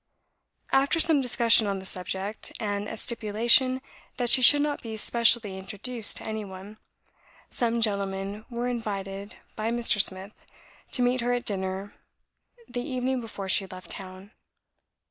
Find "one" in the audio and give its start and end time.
6.43-6.79